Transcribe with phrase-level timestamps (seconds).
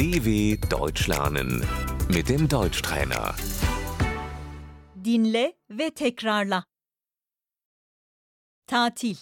[0.00, 1.50] DW Deutsch lernen
[2.08, 3.34] mit dem Deutschtrainer.
[5.04, 6.64] Dinle ve tekrarla.
[8.66, 9.16] Tatil,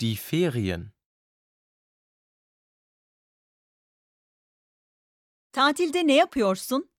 [0.00, 0.92] Die Ferien.
[5.52, 6.90] tatilde ne yapıyorsun?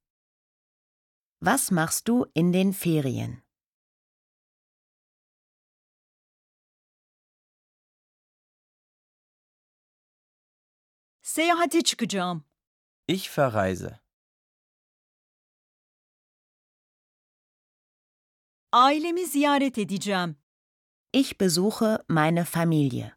[1.39, 3.43] Was machst du in den Ferien?
[11.21, 12.52] Seyahate çıkacağım.
[13.07, 13.99] Ich verreise.
[18.71, 20.35] Ailemi ziyaret edeceğim.
[21.13, 23.15] Ich besuche meine Familie.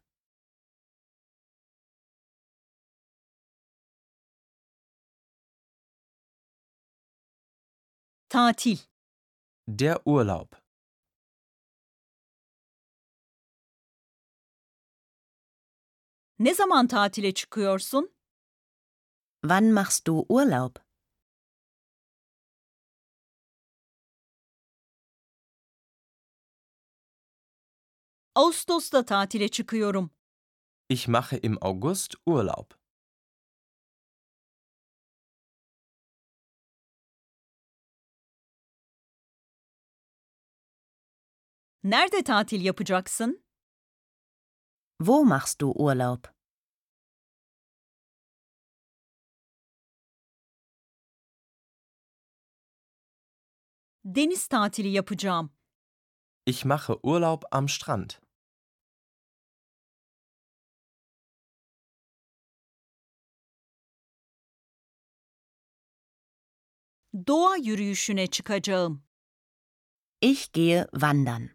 [8.29, 8.77] Tatil,
[9.67, 10.49] Der Urlaub.
[16.39, 18.16] ne zaman tatile çıkıyorsun?
[19.43, 20.75] Wann machst du Urlaub?
[28.35, 30.11] Ağustos'ta tatile çıkıyorum.
[30.89, 32.71] Ich mache im August Urlaub.
[41.83, 43.43] Nerede tatil yapacaksın?
[44.99, 46.36] Wo machst du Urlaub?
[54.15, 55.51] Deniz tatili yapacağım.
[56.45, 58.09] Ich mache Urlaub am Strand.
[67.27, 69.03] Doğa yürüyüşüne çıkacağım.
[70.21, 71.47] Ich gehe wandern.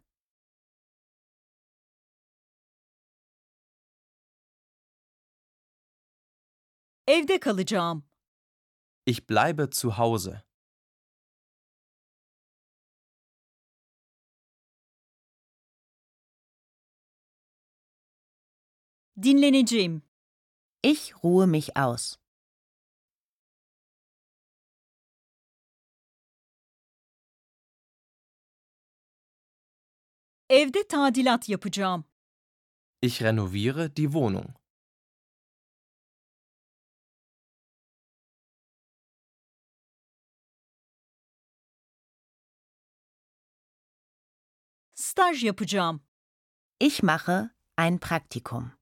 [7.06, 8.04] Evde kalacağım.
[9.06, 10.51] Ich bleibe zu Hause.
[19.16, 20.02] Dinleneceğim.
[20.82, 22.16] Ich ruhe mich aus.
[30.48, 32.04] Evde tadilat yapacağım.
[33.02, 34.50] Ich renoviere die Wohnung.
[44.94, 46.00] Staj yapacağım.
[46.80, 48.81] Ich mache ein Praktikum.